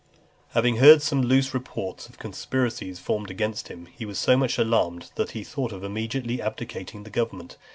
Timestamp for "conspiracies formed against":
2.17-3.67